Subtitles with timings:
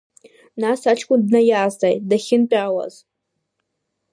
[0.61, 2.95] Нас аҷкәын днаизҵааит дахьынтәаауаз.